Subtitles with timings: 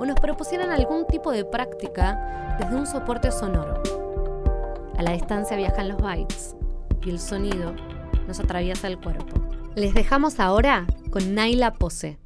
[0.00, 3.82] o nos propusieran algún tipo de práctica desde un soporte sonoro.
[4.96, 6.56] A la distancia viajan los bytes
[7.04, 7.74] y el sonido
[8.26, 9.38] nos atraviesa el cuerpo.
[9.74, 12.18] Les dejamos ahora con Naila Pose.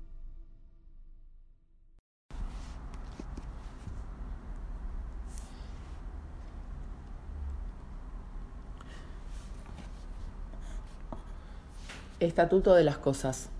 [12.20, 13.50] Estatuto de las Cosas,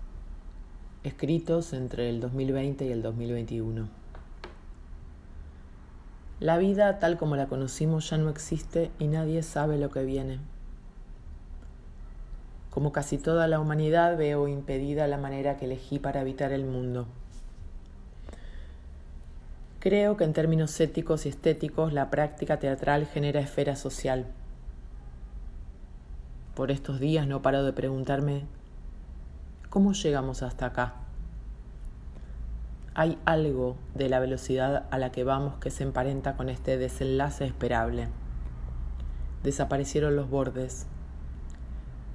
[1.03, 4.04] escritos entre el 2020 y el 2021.
[6.39, 10.39] La vida tal como la conocimos ya no existe y nadie sabe lo que viene.
[12.69, 17.07] Como casi toda la humanidad veo impedida la manera que elegí para habitar el mundo.
[19.79, 24.25] Creo que en términos éticos y estéticos la práctica teatral genera esfera social.
[26.53, 28.43] Por estos días no paro de preguntarme,
[29.69, 31.04] ¿cómo llegamos hasta acá?
[32.97, 37.43] Hay algo de la velocidad a la que vamos que se emparenta con este desenlace
[37.43, 38.07] esperable.
[39.43, 40.87] Desaparecieron los bordes.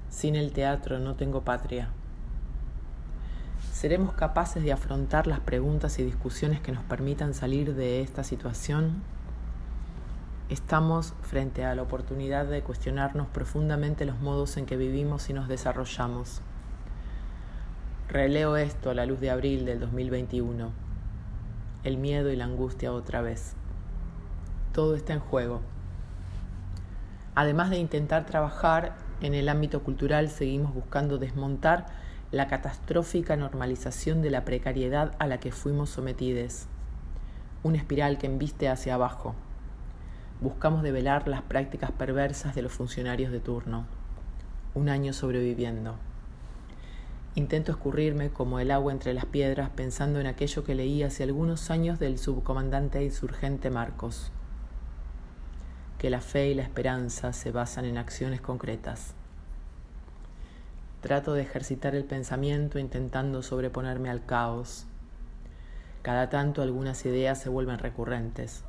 [0.09, 1.89] Sin el teatro no tengo patria.
[3.71, 9.03] ¿Seremos capaces de afrontar las preguntas y discusiones que nos permitan salir de esta situación?
[10.49, 15.47] Estamos frente a la oportunidad de cuestionarnos profundamente los modos en que vivimos y nos
[15.47, 16.41] desarrollamos.
[18.11, 20.73] Releo esto a la luz de abril del 2021.
[21.85, 23.53] El miedo y la angustia otra vez.
[24.73, 25.61] Todo está en juego.
[27.35, 31.85] Además de intentar trabajar en el ámbito cultural, seguimos buscando desmontar
[32.31, 36.65] la catastrófica normalización de la precariedad a la que fuimos sometidos.
[37.63, 39.35] Una espiral que embiste hacia abajo.
[40.41, 43.85] Buscamos develar las prácticas perversas de los funcionarios de turno.
[44.73, 45.95] Un año sobreviviendo.
[47.33, 51.71] Intento escurrirme como el agua entre las piedras pensando en aquello que leí hace algunos
[51.71, 54.33] años del subcomandante insurgente Marcos,
[55.97, 59.13] que la fe y la esperanza se basan en acciones concretas.
[60.99, 64.85] Trato de ejercitar el pensamiento intentando sobreponerme al caos.
[66.01, 68.65] Cada tanto algunas ideas se vuelven recurrentes.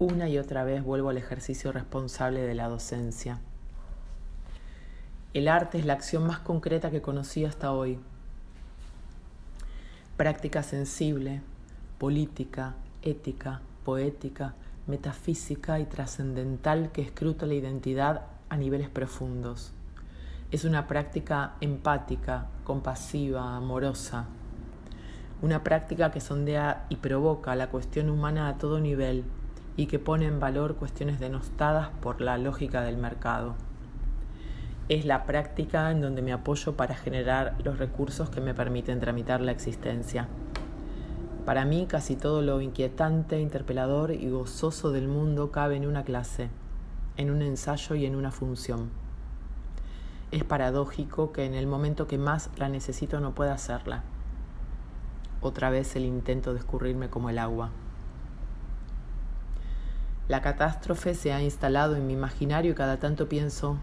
[0.00, 3.38] Una y otra vez vuelvo al ejercicio responsable de la docencia.
[5.34, 7.98] El arte es la acción más concreta que conocí hasta hoy.
[10.18, 11.40] Práctica sensible,
[11.96, 14.52] política, ética, poética,
[14.86, 19.72] metafísica y trascendental que escruta la identidad a niveles profundos.
[20.50, 24.26] Es una práctica empática, compasiva, amorosa.
[25.40, 29.24] Una práctica que sondea y provoca la cuestión humana a todo nivel
[29.78, 33.54] y que pone en valor cuestiones denostadas por la lógica del mercado
[34.88, 39.40] es la práctica en donde me apoyo para generar los recursos que me permiten tramitar
[39.40, 40.28] la existencia.
[41.44, 46.50] Para mí casi todo lo inquietante, interpelador y gozoso del mundo cabe en una clase,
[47.16, 48.90] en un ensayo y en una función.
[50.30, 54.02] Es paradójico que en el momento que más la necesito no pueda hacerla.
[55.40, 57.70] Otra vez el intento de escurrirme como el agua.
[60.28, 63.78] La catástrofe se ha instalado en mi imaginario y cada tanto pienso,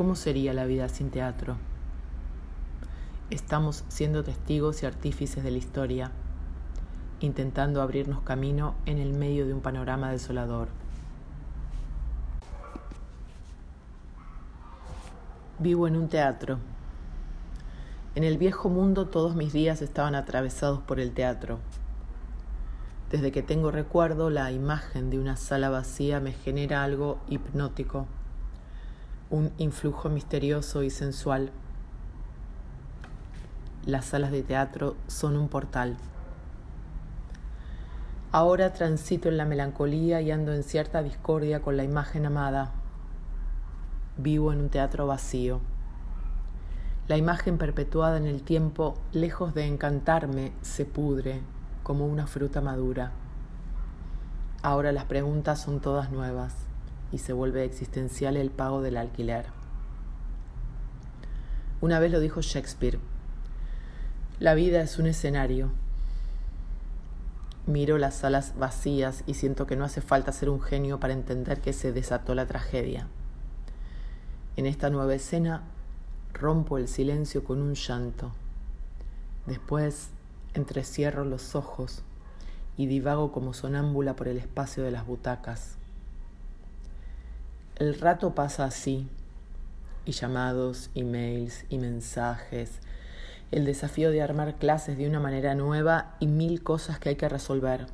[0.00, 1.58] ¿Cómo sería la vida sin teatro?
[3.28, 6.10] Estamos siendo testigos y artífices de la historia,
[7.20, 10.68] intentando abrirnos camino en el medio de un panorama desolador.
[15.58, 16.56] Vivo en un teatro.
[18.14, 21.58] En el viejo mundo todos mis días estaban atravesados por el teatro.
[23.10, 28.06] Desde que tengo recuerdo, la imagen de una sala vacía me genera algo hipnótico
[29.30, 31.52] un influjo misterioso y sensual.
[33.86, 35.96] Las salas de teatro son un portal.
[38.32, 42.72] Ahora transito en la melancolía y ando en cierta discordia con la imagen amada.
[44.16, 45.60] Vivo en un teatro vacío.
[47.06, 51.40] La imagen perpetuada en el tiempo, lejos de encantarme, se pudre
[51.84, 53.12] como una fruta madura.
[54.62, 56.69] Ahora las preguntas son todas nuevas
[57.12, 59.46] y se vuelve existencial el pago del alquiler.
[61.80, 62.98] Una vez lo dijo Shakespeare,
[64.38, 65.70] la vida es un escenario.
[67.66, 71.60] Miro las salas vacías y siento que no hace falta ser un genio para entender
[71.60, 73.06] que se desató la tragedia.
[74.56, 75.62] En esta nueva escena
[76.32, 78.32] rompo el silencio con un llanto.
[79.46, 80.08] Después
[80.54, 82.02] entrecierro los ojos
[82.76, 85.76] y divago como sonámbula por el espacio de las butacas.
[87.80, 89.08] El rato pasa así,
[90.04, 92.72] y llamados, emails y mensajes,
[93.52, 97.30] el desafío de armar clases de una manera nueva y mil cosas que hay que
[97.30, 97.86] resolver.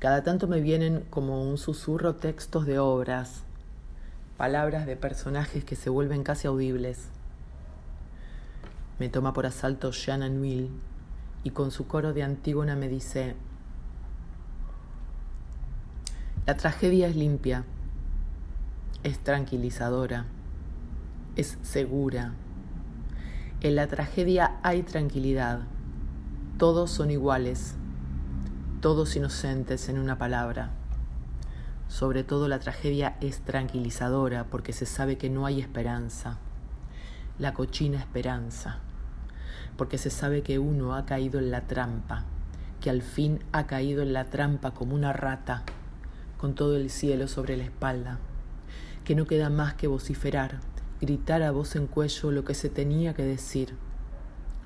[0.00, 3.44] Cada tanto me vienen como un susurro textos de obras,
[4.36, 7.10] palabras de personajes que se vuelven casi audibles.
[8.98, 10.68] Me toma por asalto Shannon Will
[11.44, 13.36] y con su coro de Antígona me dice,
[16.44, 17.64] la tragedia es limpia,
[19.04, 20.26] es tranquilizadora,
[21.36, 22.32] es segura.
[23.60, 25.60] En la tragedia hay tranquilidad.
[26.58, 27.76] Todos son iguales,
[28.80, 30.70] todos inocentes en una palabra.
[31.86, 36.38] Sobre todo la tragedia es tranquilizadora porque se sabe que no hay esperanza,
[37.38, 38.80] la cochina esperanza,
[39.76, 42.24] porque se sabe que uno ha caído en la trampa,
[42.80, 45.62] que al fin ha caído en la trampa como una rata
[46.42, 48.18] con todo el cielo sobre la espalda,
[49.04, 50.58] que no queda más que vociferar,
[51.00, 53.76] gritar a voz en cuello lo que se tenía que decir,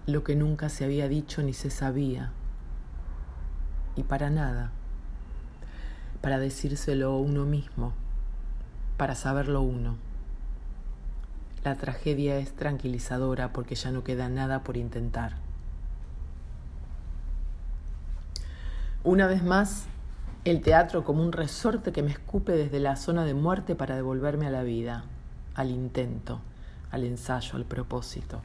[0.06, 2.32] lo que nunca se había dicho ni se sabía,
[3.94, 4.72] y para nada,
[6.22, 7.92] para decírselo uno mismo,
[8.96, 9.98] para saberlo uno.
[11.62, 15.34] La tragedia es tranquilizadora porque ya no queda nada por intentar.
[19.04, 19.84] Una vez más,
[20.50, 24.46] el teatro como un resorte que me escupe desde la zona de muerte para devolverme
[24.46, 25.04] a la vida,
[25.56, 26.40] al intento,
[26.92, 28.42] al ensayo, al propósito.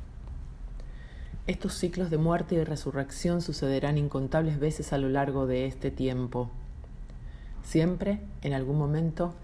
[1.46, 6.50] Estos ciclos de muerte y resurrección sucederán incontables veces a lo largo de este tiempo.
[7.62, 9.36] Siempre, en algún momento,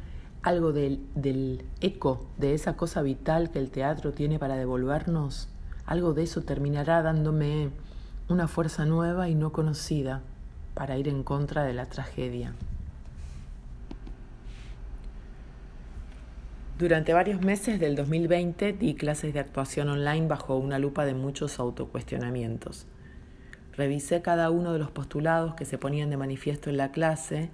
[0.41, 5.47] algo del, del, eco de esa cosa vital que el teatro tiene para devolvernos,
[5.85, 7.69] algo de eso terminará dándome
[8.29, 10.23] una fuerza nueva y no conocida
[10.77, 12.53] para ir en contra de la tragedia.
[16.77, 21.57] Durante varios meses del 2020 di clases de actuación online bajo una lupa de muchos
[21.57, 22.85] autocuestionamientos.
[23.75, 27.49] Revisé cada uno de los postulados que se ponían de manifiesto en la clase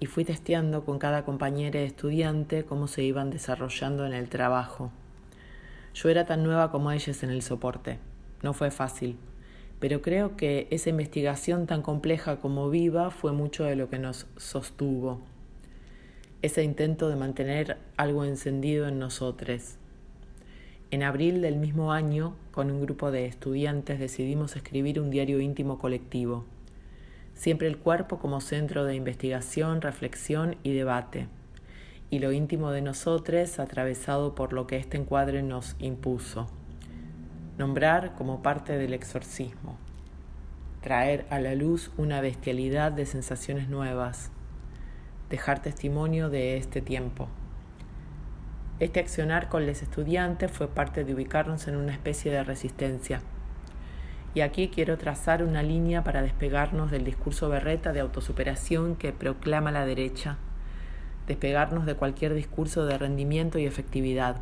[0.00, 4.90] y fui testeando con cada compañera estudiante cómo se iban desarrollando en el trabajo.
[5.92, 7.98] Yo era tan nueva como ellas en el soporte.
[8.42, 9.18] No fue fácil
[9.82, 14.28] pero creo que esa investigación tan compleja como viva fue mucho de lo que nos
[14.36, 15.20] sostuvo.
[16.40, 19.78] Ese intento de mantener algo encendido en nosotros.
[20.92, 25.80] En abril del mismo año, con un grupo de estudiantes, decidimos escribir un diario íntimo
[25.80, 26.44] colectivo.
[27.34, 31.26] Siempre el cuerpo como centro de investigación, reflexión y debate.
[32.08, 36.46] Y lo íntimo de nosotros atravesado por lo que este encuadre nos impuso
[37.62, 39.76] nombrar como parte del exorcismo,
[40.80, 44.32] traer a la luz una bestialidad de sensaciones nuevas,
[45.30, 47.28] dejar testimonio de este tiempo.
[48.80, 53.20] Este accionar con los estudiantes fue parte de ubicarnos en una especie de resistencia.
[54.34, 59.70] Y aquí quiero trazar una línea para despegarnos del discurso berreta de autosuperación que proclama
[59.70, 60.36] la derecha,
[61.28, 64.38] despegarnos de cualquier discurso de rendimiento y efectividad.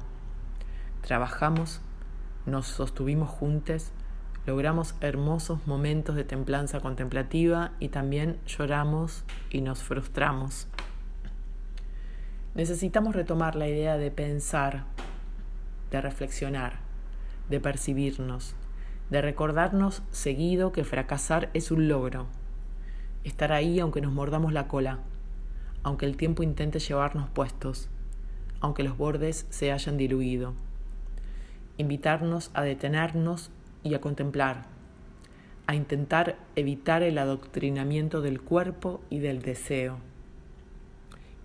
[1.03, 1.83] Trabajamos
[2.47, 3.93] nos sostuvimos juntos,
[4.47, 10.67] logramos hermosos momentos de templanza contemplativa y también lloramos y nos frustramos.
[12.55, 14.85] Necesitamos retomar la idea de pensar,
[15.91, 16.81] de reflexionar,
[17.49, 18.55] de percibirnos,
[19.11, 22.27] de recordarnos seguido que fracasar es un logro,
[23.23, 24.99] estar ahí aunque nos mordamos la cola,
[25.83, 27.89] aunque el tiempo intente llevarnos puestos,
[28.61, 30.55] aunque los bordes se hayan diluido
[31.81, 33.51] invitarnos a detenernos
[33.83, 34.67] y a contemplar,
[35.67, 39.99] a intentar evitar el adoctrinamiento del cuerpo y del deseo,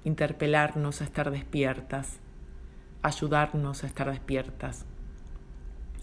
[0.04, 2.20] interpelarnos a estar despiertas,
[3.02, 4.86] ayudarnos a estar despiertas.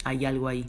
[0.03, 0.65] Hay algo ahí,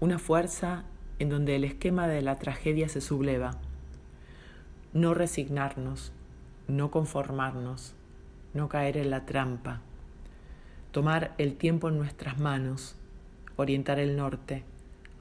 [0.00, 0.84] una fuerza
[1.20, 3.52] en donde el esquema de la tragedia se subleva.
[4.92, 6.12] No resignarnos,
[6.66, 7.94] no conformarnos,
[8.52, 9.82] no caer en la trampa
[10.90, 12.96] tomar el tiempo en nuestras manos,
[13.56, 14.64] orientar el norte,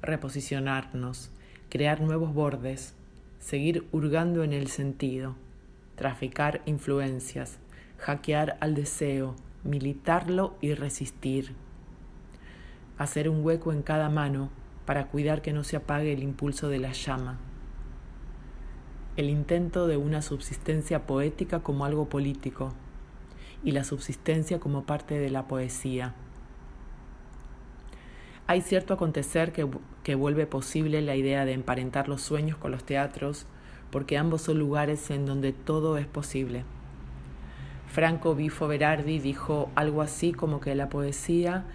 [0.02, 1.32] reposicionarnos,
[1.70, 2.94] crear nuevos bordes,
[3.40, 5.36] seguir hurgando en el sentido,
[5.96, 7.58] traficar influencias,
[7.98, 11.54] hackear al deseo, militarlo y resistir.
[12.98, 14.50] Hacer un hueco en cada mano
[14.86, 17.40] para cuidar que no se apague el impulso de la llama.
[19.18, 22.74] el intento de una subsistencia poética como algo político
[23.64, 26.14] y la subsistencia como parte de la poesía.
[28.46, 29.68] Hay cierto acontecer que,
[30.04, 33.46] que, vuelve posible la idea de emparentar los sueños con los teatros,
[33.92, 36.64] porque ambos son lugares en donde todo es posible.
[37.88, 41.66] Franco Bifo Berardi dijo algo así como que la poesía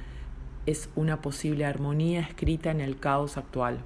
[0.66, 3.80] es una posible armonía escrita en el caos actual.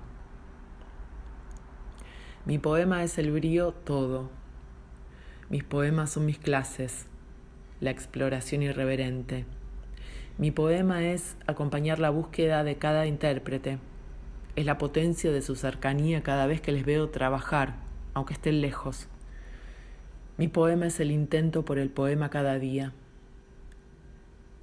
[2.44, 4.30] Mi poema es el brío todo.
[5.48, 7.06] Mis poemas son mis clases,
[7.80, 9.44] la exploración irreverente.
[10.38, 13.78] Mi poema es acompañar la búsqueda de cada intérprete.
[14.54, 17.76] Es la potencia de su cercanía cada vez que les veo trabajar,
[18.14, 19.08] aunque estén lejos.
[20.38, 22.92] Mi poema es el intento por el poema cada día.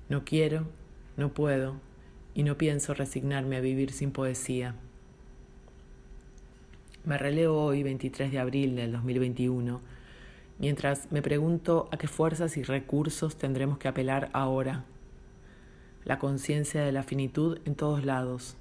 [0.10, 0.68] No quiero,
[1.18, 1.76] no puedo
[2.36, 4.76] y no pienso resignarme a vivir sin poesía.
[7.06, 9.82] Me releo hoy, 23 de abril del 2021,
[10.60, 14.86] mientras me pregunto a qué fuerzas y recursos tendremos que apelar ahora.
[16.06, 18.58] La conciencia de la finitud en todos lados,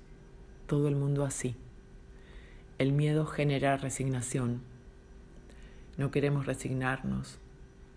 [0.66, 1.56] todo el mundo así.
[2.78, 4.72] El miedo genera resignación
[5.99, 7.38] no queremos resignarnos,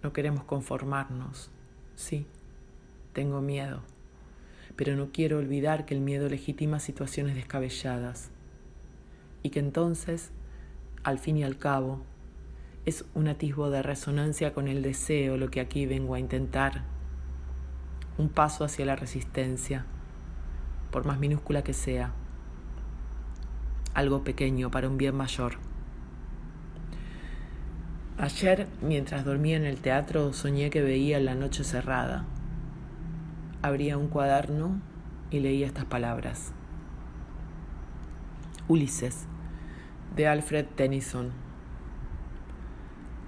[0.04, 1.50] no queremos conformarnos.
[1.96, 2.28] Sí,
[3.14, 3.82] tengo miedo,
[4.75, 8.32] pero no quiero olvidar que el miedo legitima situaciones descabelladas
[9.44, 10.32] y que entonces,
[11.04, 12.02] al fin y al cabo,
[12.86, 16.84] es un atisbo de resonancia con el deseo lo que aquí vengo a intentar,
[18.18, 19.86] un paso hacia la resistencia,
[20.92, 22.13] por más minúscula que sea,
[23.94, 25.54] algo pequeño para un bien mayor.
[28.18, 32.25] Ayer, mientras dormía en el teatro, soñé que veía la noche cerrada.
[33.62, 34.80] Abría un cuaderno
[35.32, 36.54] y leía estas palabras.
[38.70, 39.25] Ulises,
[40.15, 41.45] de Alfred Tennyson.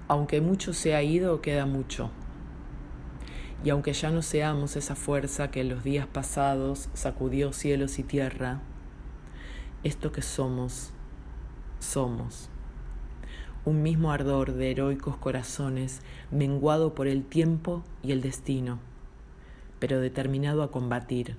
[0.08, 2.10] Aunque mucho se ha ido, queda mucho.
[3.62, 8.02] Y aunque ya no seamos esa fuerza que en los días pasados sacudió cielos y
[8.02, 8.60] tierra,
[9.84, 10.92] esto que somos,
[11.78, 12.50] somos
[13.68, 16.00] un mismo ardor de heroicos corazones,
[16.30, 18.78] menguado por el tiempo y el destino,
[19.78, 21.36] pero determinado a combatir,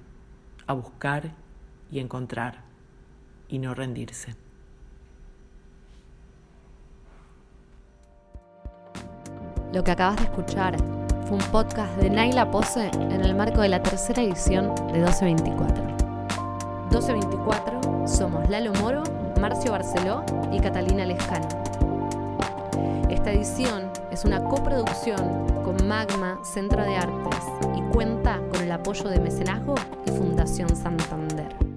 [0.68, 1.34] a buscar
[1.92, 2.62] y encontrar,
[3.48, 4.36] y no rendirse.
[9.72, 10.76] Lo que acabas de escuchar
[11.28, 15.84] fue un podcast de Naila Pose en el marco de la tercera edición de 1224.
[16.90, 19.04] 1224 somos Lalo Moro,
[19.40, 21.48] Marcio Barceló y Catalina Lescano.
[23.12, 27.46] Esta edición es una coproducción con Magma Centro de Artes
[27.78, 29.76] y cuenta con el apoyo de Mecenazgo
[30.08, 31.69] y Fundación Santander.